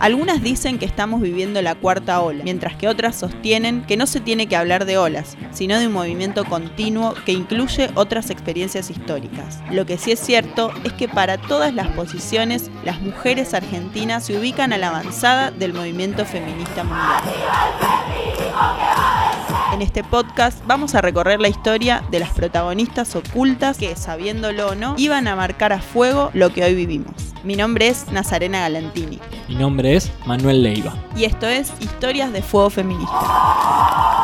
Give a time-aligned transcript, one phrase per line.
[0.00, 4.20] Algunas dicen que estamos viviendo la cuarta ola, mientras que otras sostienen que no se
[4.20, 9.60] tiene que hablar de olas, sino de un movimiento continuo que incluye otras experiencias históricas.
[9.70, 14.38] Lo que sí es cierto es que para todas las posiciones, las mujeres argentinas se
[14.38, 17.20] ubican a la avanzada del movimiento feminista mundial.
[19.72, 24.74] En este podcast vamos a recorrer la historia de las protagonistas ocultas que, sabiéndolo o
[24.74, 27.14] no, iban a marcar a fuego lo que hoy vivimos.
[27.42, 29.18] Mi nombre es Nazarena Galantini.
[29.48, 30.94] Mi nombre es Manuel Leiva.
[31.16, 34.20] Y esto es Historias de Fuego Feminista.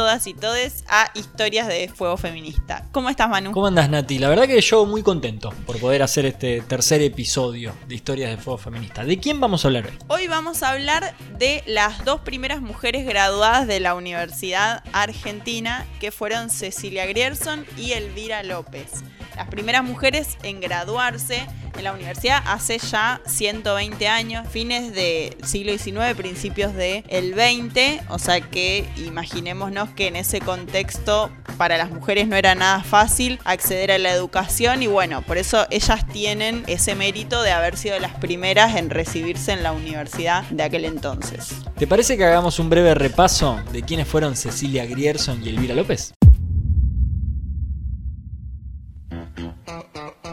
[0.00, 2.86] Todas y todes a Historias de Fuego Feminista.
[2.90, 3.52] ¿Cómo estás, Manu?
[3.52, 4.18] ¿Cómo andas, Nati?
[4.18, 8.38] La verdad que yo muy contento por poder hacer este tercer episodio de Historias de
[8.38, 9.04] Fuego Feminista.
[9.04, 9.98] ¿De quién vamos a hablar hoy?
[10.08, 16.10] Hoy vamos a hablar de las dos primeras mujeres graduadas de la Universidad Argentina, que
[16.10, 19.04] fueron Cecilia Grierson y Elvira López.
[19.36, 25.76] Las primeras mujeres en graduarse en la universidad hace ya 120 años, fines del siglo
[25.76, 31.90] XIX, principios del el 20, o sea que imaginémonos que en ese contexto para las
[31.90, 36.64] mujeres no era nada fácil acceder a la educación y bueno, por eso ellas tienen
[36.66, 41.54] ese mérito de haber sido las primeras en recibirse en la universidad de aquel entonces.
[41.78, 46.12] ¿Te parece que hagamos un breve repaso de quiénes fueron Cecilia Grierson y Elvira López?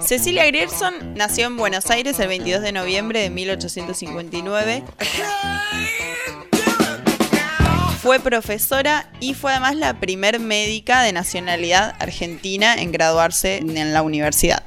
[0.08, 4.86] Cecilia Grierson nació en Buenos Aires el 22 de noviembre de 1859.
[8.02, 14.02] Fue profesora y fue además la primer médica de nacionalidad argentina en graduarse en la
[14.02, 14.64] universidad.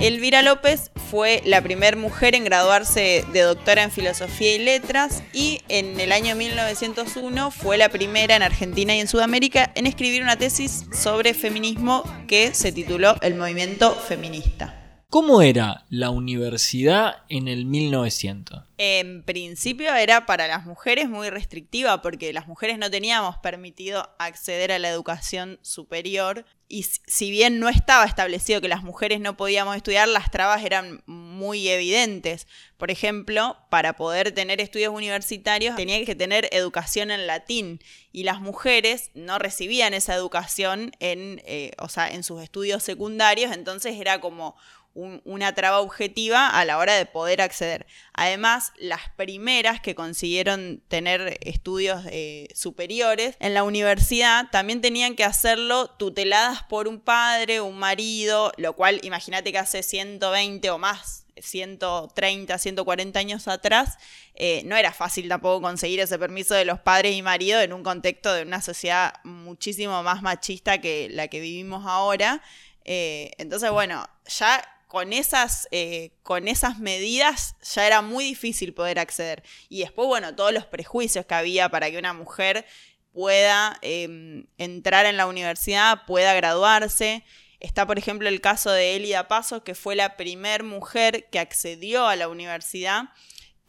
[0.00, 5.60] Elvira López fue la primera mujer en graduarse de doctora en Filosofía y Letras y
[5.68, 10.36] en el año 1901 fue la primera en Argentina y en Sudamérica en escribir una
[10.36, 14.79] tesis sobre feminismo que se tituló El movimiento feminista.
[15.10, 18.62] ¿Cómo era la universidad en el 1900?
[18.78, 24.70] En principio era para las mujeres muy restrictiva porque las mujeres no teníamos permitido acceder
[24.70, 29.74] a la educación superior y si bien no estaba establecido que las mujeres no podíamos
[29.74, 32.46] estudiar, las trabas eran muy evidentes.
[32.76, 37.80] Por ejemplo, para poder tener estudios universitarios tenía que tener educación en latín
[38.12, 43.50] y las mujeres no recibían esa educación en, eh, o sea, en sus estudios secundarios,
[43.50, 44.54] entonces era como
[44.94, 47.86] una traba objetiva a la hora de poder acceder.
[48.12, 55.24] Además, las primeras que consiguieron tener estudios eh, superiores en la universidad también tenían que
[55.24, 61.26] hacerlo tuteladas por un padre, un marido, lo cual imagínate que hace 120 o más
[61.42, 63.98] 130, 140 años atrás,
[64.34, 67.82] eh, no era fácil tampoco conseguir ese permiso de los padres y maridos en un
[67.82, 72.42] contexto de una sociedad muchísimo más machista que la que vivimos ahora.
[72.84, 78.98] Eh, entonces, bueno, ya con esas, eh, con esas medidas ya era muy difícil poder
[78.98, 79.44] acceder.
[79.68, 82.66] Y después, bueno, todos los prejuicios que había para que una mujer
[83.12, 87.22] pueda em, entrar en la universidad, pueda graduarse.
[87.60, 92.08] Está, por ejemplo, el caso de Elida Pasos, que fue la primer mujer que accedió
[92.08, 93.10] a la universidad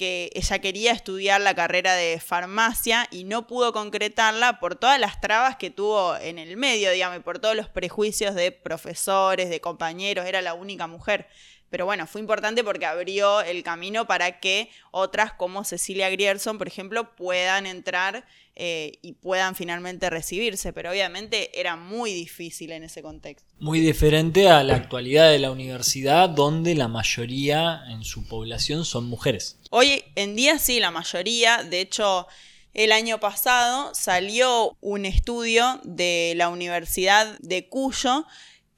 [0.01, 5.22] que ella quería estudiar la carrera de farmacia y no pudo concretarla por todas las
[5.22, 9.61] trabas que tuvo en el medio, digamos, y por todos los prejuicios de profesores, de
[9.61, 11.28] compañeros, era la única mujer.
[11.72, 16.68] Pero bueno, fue importante porque abrió el camino para que otras como Cecilia Grierson, por
[16.68, 18.26] ejemplo, puedan entrar
[18.58, 23.48] eh, y puedan finalmente recibirse, pero obviamente era muy difícil en ese contexto.
[23.58, 29.06] Muy diferente a la actualidad de la universidad, donde la mayoría en su población son
[29.06, 29.58] mujeres.
[29.70, 32.28] Hoy en día sí, la mayoría, de hecho...
[32.74, 38.26] El año pasado salió un estudio de la Universidad de Cuyo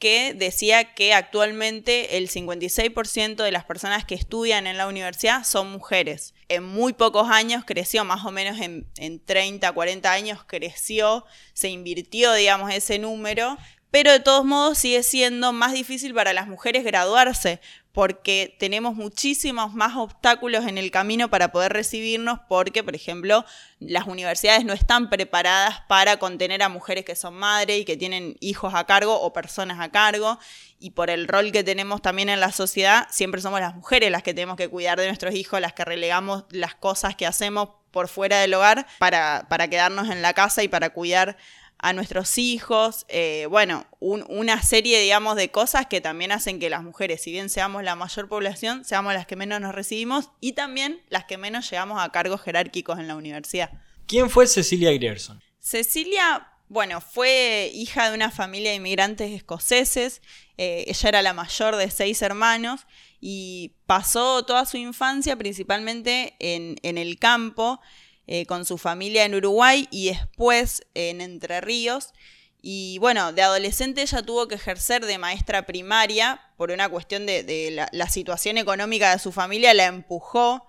[0.03, 5.71] que decía que actualmente el 56% de las personas que estudian en la universidad son
[5.71, 6.33] mujeres.
[6.49, 11.69] En muy pocos años creció, más o menos en, en 30, 40 años creció, se
[11.69, 13.57] invirtió, digamos, ese número,
[13.91, 17.61] pero de todos modos sigue siendo más difícil para las mujeres graduarse,
[17.93, 23.45] porque tenemos muchísimos más obstáculos en el camino para poder recibirnos, porque, por ejemplo,
[23.79, 28.35] las universidades no están preparadas para contener a mujeres que son madres y que tienen
[28.39, 30.39] hijos a cargo o personas a cargo,
[30.79, 34.23] y por el rol que tenemos también en la sociedad, siempre somos las mujeres las
[34.23, 38.07] que tenemos que cuidar de nuestros hijos, las que relegamos las cosas que hacemos por
[38.07, 41.37] fuera del hogar para, para quedarnos en la casa y para cuidar
[41.83, 46.81] a nuestros hijos, eh, bueno, una serie, digamos, de cosas que también hacen que las
[46.81, 51.01] mujeres, si bien seamos la mayor población, seamos las que menos nos recibimos y también
[51.09, 53.69] las que menos llegamos a cargos jerárquicos en la universidad.
[54.07, 55.43] ¿Quién fue Cecilia Grierson?
[55.59, 60.21] Cecilia, bueno, fue hija de una familia de inmigrantes escoceses,
[60.57, 62.87] eh, ella era la mayor de seis hermanos
[63.19, 67.81] y pasó toda su infancia principalmente en, en el campo,
[68.25, 72.13] eh, con su familia en Uruguay y después en Entre Ríos.
[72.61, 77.89] Y bueno, de adolescente ella tuvo que ejercer de maestra primaria por una cuestión de,
[77.91, 80.65] la, situación económica de su familia, la empujó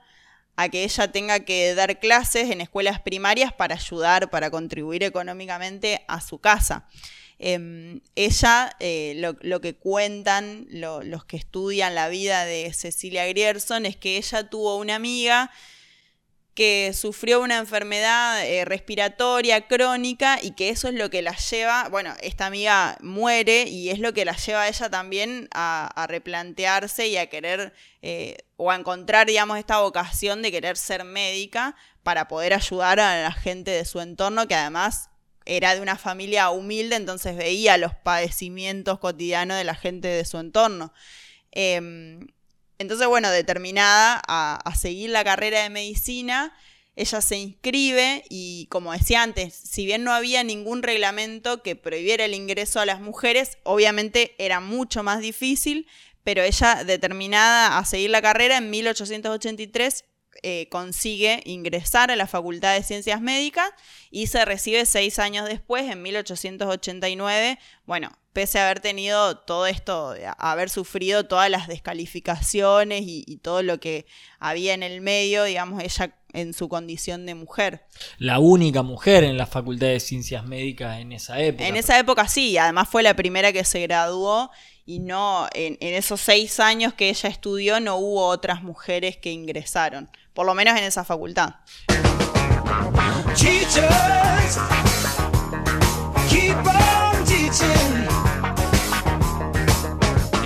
[0.56, 6.04] a que ella tenga que dar clases en escuelas primarias para ayudar, para contribuir económicamente
[6.08, 6.88] a su casa.
[7.38, 13.96] Em, ella, eh, lo, que cuentan los que estudian la vida de Cecilia Grierson es
[13.96, 15.52] que ella tuvo una amiga
[16.54, 21.88] que sufrió una enfermedad eh, respiratoria crónica y que eso es lo que la lleva,
[21.88, 27.08] bueno, esta amiga muere y es lo que la lleva a ella también a, replantearse
[27.08, 27.72] y a querer
[28.02, 31.74] eh, o a encontrar, digamos, esta vocación de querer ser médica
[32.04, 35.10] para poder ayudar a la gente de su entorno que además
[35.46, 40.38] era de una familia humilde, entonces veía los padecimientos cotidianos de la gente de su
[40.38, 40.92] entorno.
[41.50, 42.28] Em,
[42.78, 46.52] entonces, bueno, determinada a, seguir la carrera de medicina,
[46.96, 52.24] ella se inscribe y, como decía antes, si bien no había ningún reglamento que prohibiera
[52.24, 55.86] el ingreso a las mujeres, obviamente era mucho más difícil,
[56.22, 60.04] pero ella, determinada a seguir la carrera, en 1883
[60.46, 63.70] eh, consigue ingresar a la Facultad de Ciencias Médicas
[64.10, 70.14] y se recibe seis años después, en 1889, bueno, pese a haber tenido todo esto,
[70.36, 74.04] haber sufrido todas las descalificaciones y, todo lo que
[74.38, 77.86] había en el medio, digamos, ella en su condición de mujer.
[78.18, 81.66] La única mujer en la Facultad de Ciencias Médicas en esa época.
[81.66, 84.50] En esa época sí, además fue la primera que se graduó
[84.86, 90.10] y no, en, esos seis años que ella estudió no hubo otras mujeres que ingresaron,
[90.34, 91.54] por lo menos en esa facultad.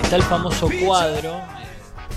[0.03, 1.41] Está el famoso cuadro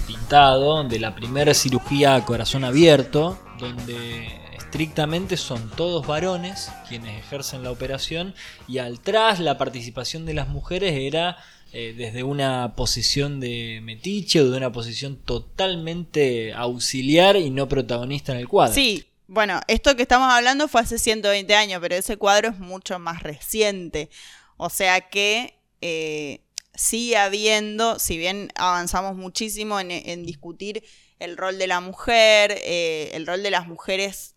[0.07, 7.63] pintado de la primera cirugía a corazón abierto, donde estrictamente son todos varones quienes ejercen
[7.63, 8.35] la operación
[8.69, 11.37] y al tras la participación de las mujeres era
[11.75, 18.33] eh, desde una posición de metiche o de una posición totalmente auxiliar y no protagonista
[18.33, 18.75] en el cuadro.
[18.75, 22.99] Sí, bueno, esto que estamos hablando fue hace 120 años, pero ese cuadro es mucho
[22.99, 24.11] más reciente.
[24.59, 26.43] O sea que eh,
[26.75, 30.85] sigue habiendo, si bien avanzamos muchísimo en, discutir
[31.21, 34.35] el rol de la mujer, eh, el rol de las mujeres,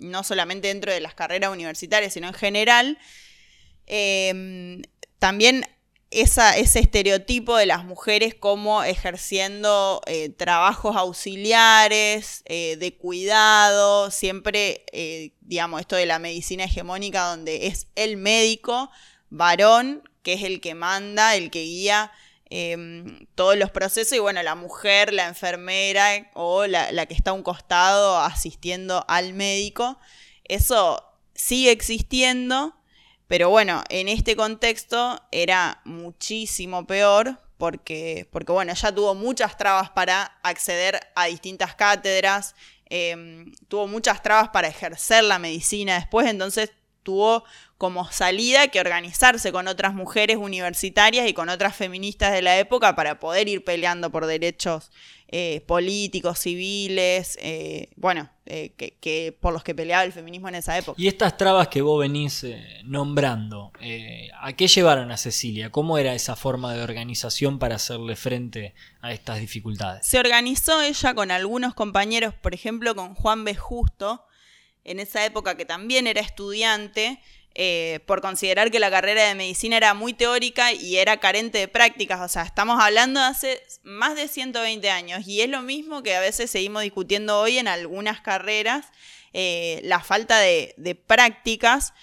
[0.00, 2.98] no solamente dentro de las carreras universitarias, sino en general,
[5.18, 5.64] también
[6.14, 15.32] ese estereotipo de las mujeres como ejerciendo eh, trabajos auxiliares, eh, de cuidado, siempre, eh,
[15.40, 18.90] digamos, esto de la medicina hegemónica donde es el médico
[19.30, 22.12] varón, que es el que manda, el que guía
[22.48, 27.30] em, todos los procesos, y bueno, la mujer, la enfermera o la, la que está
[27.30, 29.98] a un costado asistiendo al médico,
[30.44, 31.02] eso
[31.34, 32.76] sigue existiendo
[33.26, 39.90] pero bueno, en este contexto era muchísimo peor porque, porque bueno, ella tuvo muchas trabas
[39.90, 42.54] para acceder a distintas cátedras,
[42.86, 46.72] em, tuvo muchas trabas para ejercer la medicina después, entonces
[47.02, 47.44] tuvo
[47.78, 52.94] como salida que organizarse con otras mujeres universitarias y con otras feministas de la época
[52.94, 54.90] para poder ir peleando por derechos
[55.36, 60.78] eh, políticos, civiles, eh, bueno, eh, que, por los que peleaba el feminismo en esa
[60.78, 60.94] época.
[61.00, 62.46] Y estas trabas que vos venís
[62.84, 63.72] nombrando,
[64.40, 65.70] ¿a qué llevaron a Cecilia?
[65.70, 70.06] ¿Cómo era esa forma de organización para hacerle frente a estas dificultades?
[70.06, 73.56] Se organizó ella con algunos compañeros, por ejemplo, con Juan B.
[73.56, 74.24] Justo,
[74.84, 77.20] en esa época que también era estudiante,
[77.56, 81.68] eh, por considerar que la carrera de medicina era muy teórica y era carente de
[81.68, 82.20] prácticas.
[82.20, 86.16] O sea, estamos hablando de hace más de 120 años y es lo mismo que
[86.16, 88.86] a veces seguimos discutiendo hoy en algunas carreras,
[89.32, 91.94] eh, la falta de, prácticas.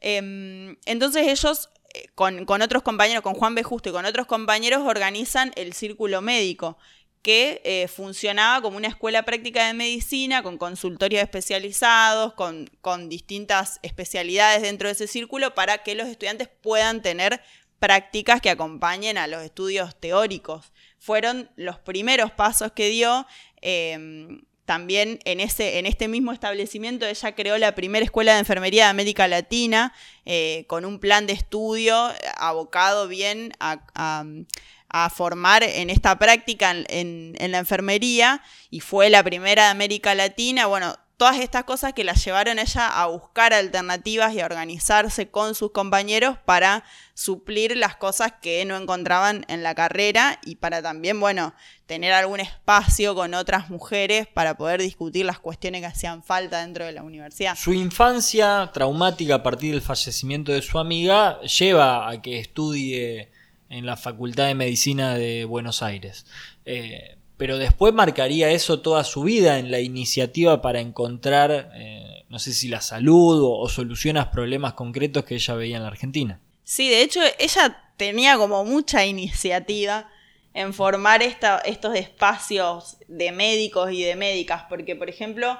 [0.00, 3.64] Em, entonces ellos, eh, con, con otros compañeros, con Juan B.
[3.64, 6.78] Justo y con otros compañeros, organizan el círculo médico
[7.22, 13.78] que eh, funcionaba como una escuela práctica de medicina, con consultorios especializados, con, con, distintas
[13.82, 17.40] especialidades dentro de ese círculo, para que los estudiantes puedan tener
[17.78, 20.72] prácticas que acompañen a los estudios teóricos.
[20.98, 23.26] Fueron los primeros pasos que dio.
[23.60, 28.84] Em, también en, ese, en este mismo establecimiento ella creó la primera escuela de enfermería
[28.84, 29.92] de América Latina
[30.24, 31.96] eh, con un plan de estudio
[32.36, 34.24] abocado bien a,
[35.10, 40.66] formar en esta práctica en, en, la enfermería y fue la primera de América Latina.
[40.66, 45.54] Bueno, todas estas cosas que la llevaron ella a buscar alternativas y a organizarse con
[45.54, 46.82] sus compañeros para
[47.14, 51.54] suplir las cosas que no encontraban en la carrera y para también, bueno,
[51.86, 56.86] tener algún espacio con otras mujeres para poder discutir las cuestiones que hacían falta dentro
[56.86, 57.54] de la universidad.
[57.56, 63.30] Su infancia traumática a partir del fallecimiento de su amiga lleva a que estudie
[63.72, 66.26] en la Facultad de Medicina de Buenos Aires.
[66.66, 72.38] Eh, pero después marcaría eso toda su vida en la iniciativa para encontrar, eh, no
[72.38, 76.38] sé si la salud o, soluciones a problemas concretos que ella veía en la Argentina.
[76.62, 80.08] Sí, de hecho ella tenía como mucha iniciativa
[80.54, 85.58] en formar estos espacios de médicos y de médicas, porque por ejemplo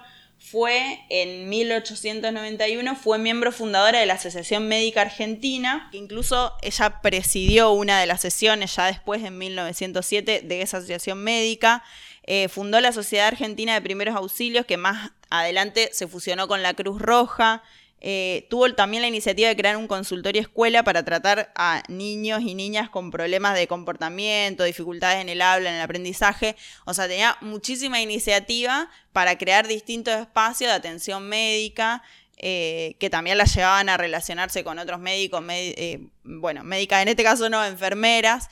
[0.50, 8.00] fue en 1891, fue miembro fundadora de la Asociación Médica Argentina, incluso ella presidió una
[8.00, 11.82] de las sesiones ya después, en 1907, de esa asociación médica.
[12.24, 16.74] Eh, fundó la Sociedad Argentina de Primeros Auxilios, que más adelante se fusionó con la
[16.74, 17.62] Cruz Roja.
[18.04, 22.56] Eh, tuvo también la iniciativa de crear un consultorio escuela para tratar a niños y
[22.56, 26.56] niñas con problemas de comportamiento, dificultades en el habla, en el aprendizaje.
[26.84, 32.02] O sea, tenía muchísima iniciativa para crear distintos espacios de atención médica.
[32.44, 37.22] Eh, que también la llevaban a relacionarse con otros médicos, eh, bueno, médicas en este
[37.22, 38.48] caso no, enfermeras,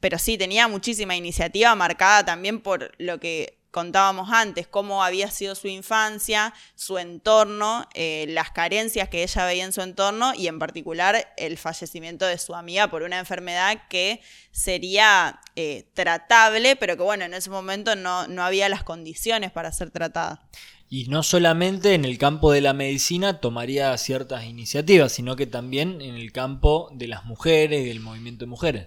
[0.00, 5.56] pero sí, tenía muchísima iniciativa marcada también por lo que contábamos antes, cómo había sido
[5.56, 10.60] su infancia, su entorno, eh, las carencias que ella veía en su entorno y en
[10.60, 14.20] particular el fallecimiento de su amiga por una enfermedad que
[14.52, 19.72] sería eh, tratable, pero que bueno, en ese momento no, no había las condiciones para
[19.72, 20.48] ser tratada.
[20.88, 26.00] Y no solamente en el campo de la medicina tomaría ciertas iniciativas, sino que también
[26.00, 28.86] en el campo de las mujeres y del movimiento de mujeres.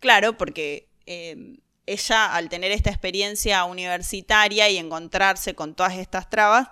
[0.00, 6.68] Claro, porque eh, ella al tener esta experiencia universitaria y encontrarse con todas estas trabas,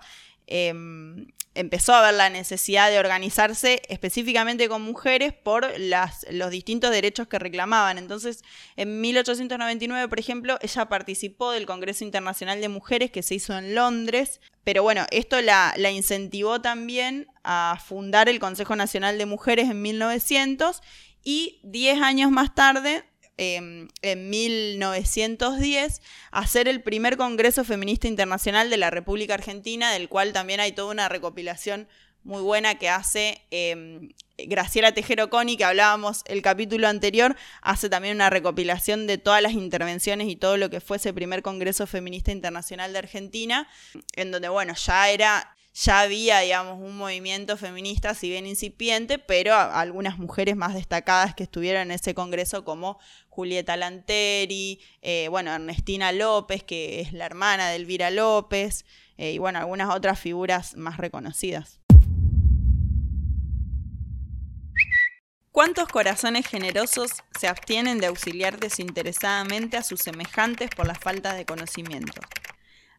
[0.47, 7.27] em, empezó a ver la necesidad de organizarse específicamente con mujeres por los distintos derechos
[7.27, 7.97] que reclamaban.
[7.97, 8.43] Entonces,
[8.77, 13.75] en 1899, por ejemplo, ella participó del Congreso Internacional de Mujeres que se hizo en
[13.75, 19.69] Londres, pero bueno, esto la, la incentivó también a fundar el Consejo Nacional de Mujeres
[19.69, 20.81] en 1900
[21.23, 23.03] y 10 años más tarde
[23.41, 30.33] Em, en 1910 hacer el primer Congreso Feminista Internacional de la República Argentina, del cual
[30.33, 31.87] también hay toda una recopilación
[32.25, 38.15] muy buena que hace em, Graciela Tejero Coni, que hablábamos el capítulo anterior, hace también
[38.15, 42.33] una recopilación de todas las intervenciones y todo lo que fue ese primer Congreso Feminista
[42.33, 43.69] Internacional de Argentina,
[44.17, 49.55] en donde, bueno, ya era ya había, digamos, un movimiento feminista, si bien incipiente, pero
[49.55, 52.99] algunas mujeres más destacadas que estuvieron en ese congreso, como
[53.29, 58.85] Julieta Lanteri, eh, bueno, Ernestina López, que es la hermana de Elvira López,
[59.17, 61.79] eh, y bueno, algunas otras figuras más reconocidas.
[65.51, 71.45] ¿Cuántos corazones generosos se abstienen de auxiliar desinteresadamente a sus semejantes por la falta de
[71.45, 72.21] conocimiento?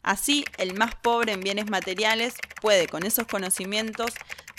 [0.02, 4.10] Así, el más pobre en bienes materiales puede con esos conocimientos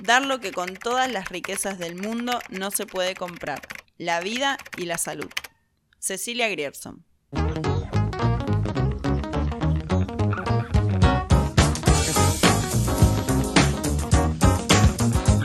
[0.04, 3.62] dar lo que con todas las riquezas del mundo no se puede comprar,
[3.98, 5.30] la vida y la salud.
[6.00, 7.06] Cecilia Grierson.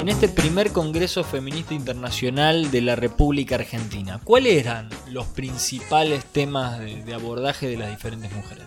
[0.06, 6.78] En este primer Congreso Feminista Internacional de la República Argentina, ¿cuáles eran los principales temas
[6.78, 8.64] de, abordaje de las diferentes mujeres?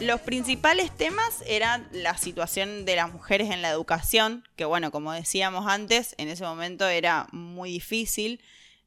[0.00, 5.12] Los principales temas eran la situación de las mujeres en la educación, que bueno, como
[5.12, 8.40] decíamos antes, en ese momento era muy difícil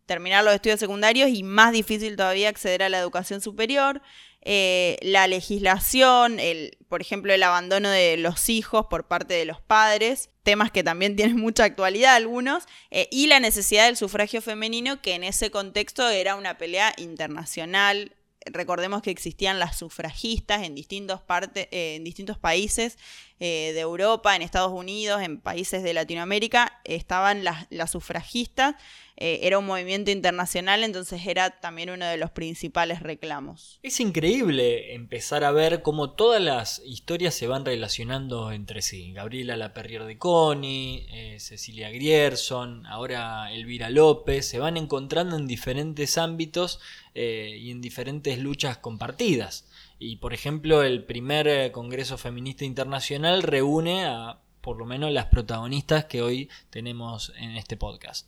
[0.06, 4.02] terminar los estudios secundarios y más difícil todavía acceder a la educación superior.
[4.42, 6.40] Eh, la legislación,
[6.88, 11.16] por ejemplo, el abandono de los hijos por parte de los padres, temas que también
[11.18, 16.10] tienen mucha actualidad algunos, eh, y la necesidad del sufragio femenino, que en ese contexto
[16.10, 18.16] era una pelea internacional.
[18.46, 21.22] Recordemos que existían las sufragistas en distintos,
[21.56, 22.98] eh, en distintos países
[23.40, 28.76] de Europa, en Estados Unidos, en países de Latinoamérica, estaban las, las sufragistas
[29.24, 33.80] eh, era un movimiento internacional, entonces era también uno de los principales reclamos.
[33.84, 39.14] Es increíble empezar a ver cómo todas las historias se van relacionando entre sí.
[39.14, 46.18] Gabriela Laperrier de Coni, eh, Cecilia Grierson, ahora Elvira López, se van encontrando en diferentes
[46.18, 46.80] ámbitos
[47.14, 49.68] eh, y en diferentes luchas compartidas.
[50.00, 55.26] Y por ejemplo, el primer eh, Congreso Feminista Internacional reúne a por lo menos las
[55.26, 58.28] protagonistas que hoy tenemos en este podcast.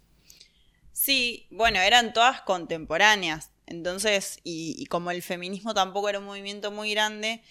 [0.92, 3.52] Sí, bueno, eran todas contemporáneas.
[3.66, 7.42] Entonces, y, como el feminismo tampoco era un movimiento muy grande,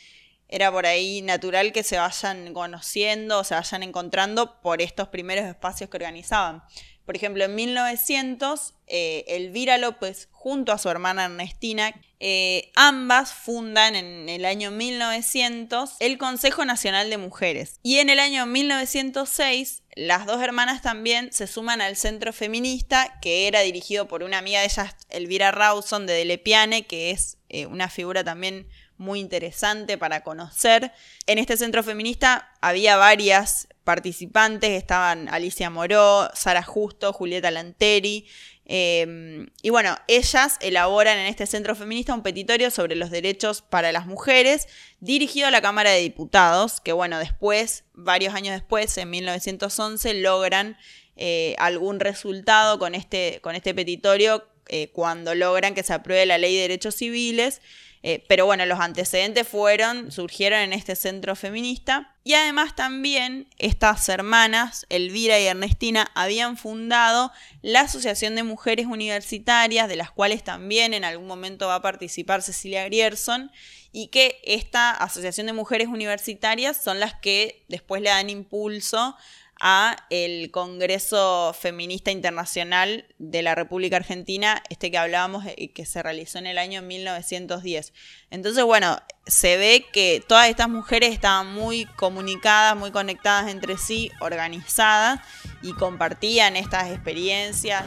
[0.49, 5.47] era por ahí natural que se vayan conociendo, o se vayan encontrando por estos primeros
[5.47, 6.63] espacios que organizaban.
[7.05, 13.97] Por ejemplo, en 1900, eh, Elvira López, junto a su hermana Ernestina, eh, ambas fundan
[13.97, 17.81] en el año 1900 el Consejo Nacional de Mujeres.
[17.83, 23.49] Y en el año 1906, las dos hermanas también se suman al Centro Feminista, que
[23.49, 27.89] era dirigido por una amiga de ellas, Elvira Rawson, de Delepiane, que es eh, una
[27.89, 28.69] figura también
[29.03, 30.93] muy interesante para conocer.
[31.27, 38.27] En este centro feminista había varias participantes, estaban Alicia Moró, Sara Justo, Julieta Lanteri.
[38.65, 43.91] Em, y bueno, ellas elaboran en este centro feminista un petitorio sobre los derechos para
[43.91, 44.69] las mujeres,
[45.01, 50.79] dirigido a la Cámara de Diputados, que bueno, después, varios años después, en 1911, logran
[51.17, 56.39] eh, algún resultado con este, con este petitorio eh, cuando logran que se apruebe la
[56.39, 57.61] ley de derechos civiles.
[58.05, 62.15] Eh, pero bueno, los antecedentes fueron, surgieron en este centro feminista.
[62.25, 67.33] Y además también estas hermanas, Elvira y Ernestina, habían fundado
[67.63, 72.43] la Asociación de Mujeres Universitarias, de las cuales también en algún momento va a participar
[72.43, 73.51] Cecilia Grierson,
[73.93, 79.17] y que esta Asociación de Mujeres Universitarias son las que después le dan impulso
[79.65, 86.03] a el Congreso Feminista Internacional de la República Argentina, este que hablábamos, eh, que se
[86.03, 87.93] realizó en el año 1910.
[88.31, 94.11] Entonces, bueno, se ve que todas estas mujeres estaban muy comunicadas, muy conectadas entre sí,
[94.21, 95.21] organizadas
[95.63, 97.85] y compartían estas experiencias.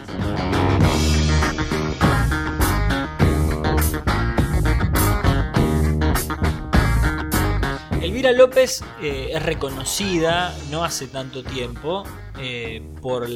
[8.34, 12.04] López eh, es reconocida no hace tanto tiempo
[12.40, 13.28] eh, por,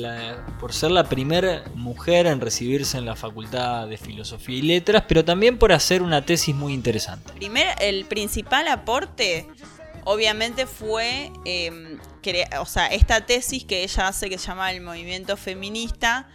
[0.60, 5.24] por ser la primera mujer en recibirse en la Facultad de Filosofía y Letras, pero
[5.24, 7.34] también por hacer una tesis muy interesante.
[7.80, 9.48] El principal aporte
[10.04, 12.00] obviamente fue, em,
[12.60, 16.28] o sea, esta tesis que ella hace que se llama el movimiento feminista,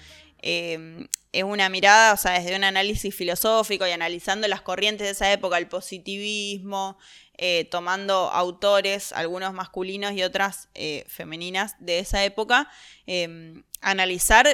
[0.43, 5.11] em, es una mirada, o sea, desde un análisis filosófico y analizando las corrientes de
[5.11, 6.97] esa época, el positivismo,
[7.37, 12.69] eh, tomando autores, algunos masculinos y otras eh, femeninas de esa época,
[13.07, 14.47] em, analizar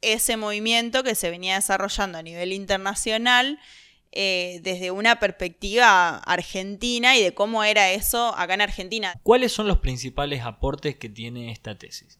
[0.00, 3.58] ese movimiento que se venía desarrollando a nivel internacional
[4.12, 9.14] eh, desde una perspectiva argentina y de cómo era eso acá en Argentina.
[9.22, 12.18] ¿Cuáles son los principales aportes que tiene esta tesis?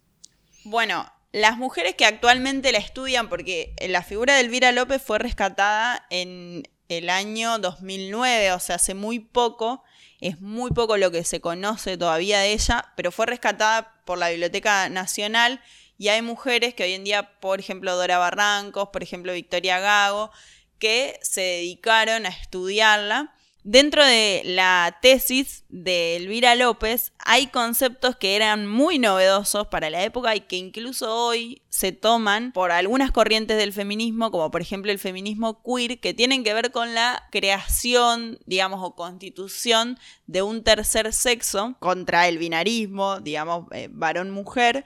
[0.64, 6.06] Bueno, las mujeres que actualmente la estudian, porque la figura de Elvira López fue rescatada
[6.10, 9.82] en el año 2009, o sea, hace muy poco,
[10.22, 14.30] es muy poco lo que se conoce todavía de ella, pero fue rescatada por la
[14.30, 15.60] Biblioteca Nacional
[15.98, 20.30] y hay mujeres que hoy en día, por ejemplo, Dora Barrancos, por ejemplo, Victoria Gago,
[20.78, 28.34] que se dedicaron a estudiarla Dentro de la tesis de Elvira López hay conceptos que
[28.34, 33.56] eran muy novedosos para la época y que incluso hoy se toman por algunas corrientes
[33.56, 38.40] del feminismo, como por ejemplo el feminismo queer, que tienen que ver con la creación,
[38.46, 39.96] digamos, o constitución
[40.26, 44.84] de un tercer sexo contra el binarismo, digamos, eh, varón-mujer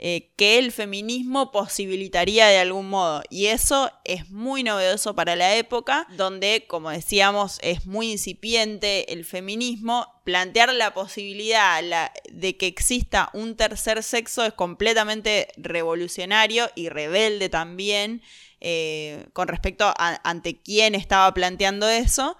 [0.00, 3.22] eh, que el feminismo posibilitaría de algún modo.
[3.30, 9.24] Y eso es muy novedoso para la época, donde, como decíamos, es muy incipiente el
[9.24, 10.06] feminismo.
[10.22, 11.82] Plantear la posibilidad
[12.30, 18.22] de que exista un tercer sexo es completamente revolucionario y rebelde también
[18.60, 22.36] eh, con respecto a ante quién estaba planteando eso.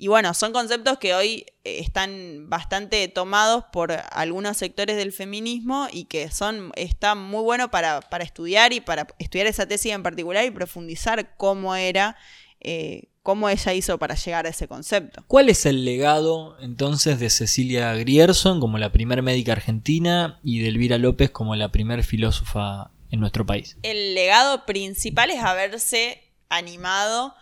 [0.00, 5.88] Y bueno, son conceptos que hoy eh, están bastante tomados por algunos sectores del feminismo
[5.92, 10.44] y que son, están muy buenos para, estudiar y para estudiar esa tesis en particular
[10.44, 12.16] y profundizar cómo era,
[12.60, 15.24] eh, cómo ella hizo para llegar a ese concepto.
[15.26, 20.68] ¿Cuál es el legado entonces de Cecilia Grierson como la primera médica argentina y de
[20.68, 23.76] Elvira López como la primera filósofa en nuestro país?
[23.82, 27.34] El legado principal es haberse animado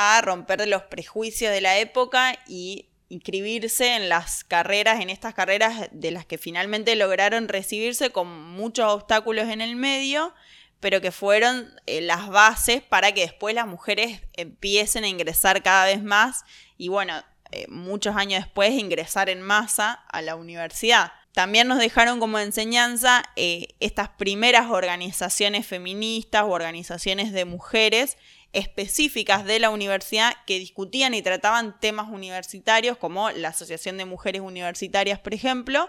[0.00, 5.88] a romper los prejuicios de la época y inscribirse en las carreras, en estas carreras
[5.90, 10.32] de las que finalmente lograron recibirse con muchos obstáculos en el medio,
[10.78, 15.86] pero que fueron eh, las bases para que después las mujeres empiecen a ingresar cada
[15.86, 16.44] vez más
[16.76, 17.14] y bueno,
[17.50, 21.12] eh, muchos años después ingresar en masa a la universidad.
[21.32, 28.16] También nos dejaron como enseñanza eh, estas primeras organizaciones feministas o organizaciones de mujeres
[28.52, 34.42] específicas de la universidad que discutían y trataban temas universitarios, como la Asociación de Mujeres
[34.42, 35.88] Universitarias, por ejemplo,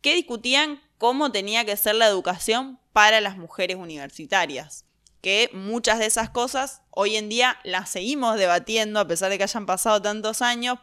[0.00, 4.84] que discutían cómo tenía que ser la educación para las mujeres universitarias.
[5.20, 9.44] Que muchas de esas cosas hoy en día las seguimos debatiendo, a pesar de que
[9.44, 10.78] hayan pasado tantos años,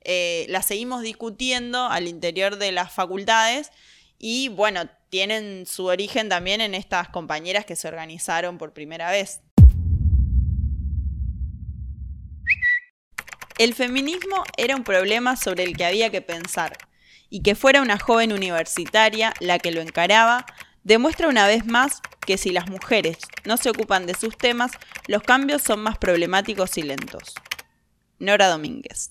[0.00, 3.70] eh, las seguimos discutiendo al interior de las facultades
[4.18, 9.40] y bueno, tienen su origen también en estas compañeras que se organizaron por primera vez.
[13.58, 16.78] El feminismo era un problema sobre el que había que pensar,
[17.28, 20.46] y que fuera una joven universitaria la que lo encaraba,
[20.84, 24.72] demuestra una vez más que si las mujeres no se ocupan de sus temas,
[25.08, 27.34] los cambios son más problemáticos y lentos.
[28.20, 29.10] Nora Domínguez.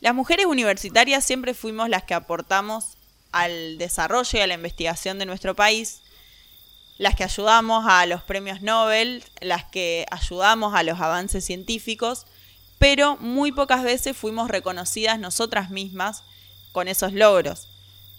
[0.00, 2.96] Las mujeres universitarias siempre fuimos las que aportamos
[3.32, 6.02] al desarrollo y a la investigación de nuestro país,
[7.00, 12.26] las que ayudamos a los premios Nobel, las que ayudamos a los avances científicos,
[12.78, 16.24] pero muy pocas veces fuimos reconocidas nosotras mismas
[16.72, 17.68] con esos logros.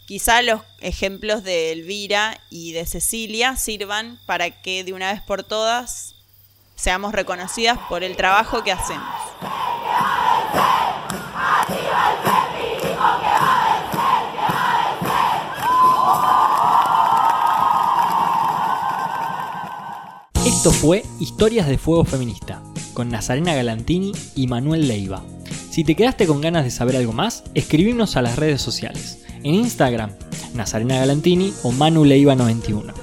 [0.07, 5.43] Quizá los ejemplos de Elvira y de Cecilia sirvan para que de una vez por
[5.43, 6.15] todas
[6.75, 9.05] seamos reconocidas por el trabajo que hacemos.
[20.61, 22.61] Esto fue Historias de Fuego Feminista,
[22.93, 25.23] con Nazarena Galantini y Manuel Leiva.
[25.71, 29.25] Si te quedaste con ganas de saber algo más, escribimos a las redes sociales.
[29.41, 30.11] En Instagram,
[30.53, 32.93] Nazarena Galantini o Manu Leiva 91.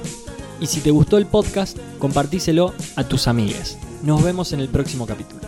[0.61, 3.77] Y si te gustó el podcast, compartíselo a tus amigas.
[4.05, 5.48] Nos vemos en el próximo capítulo.